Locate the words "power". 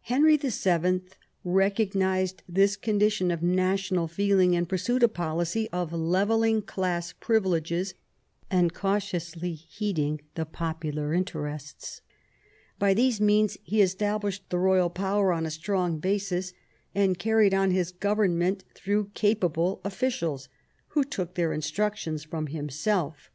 14.90-15.32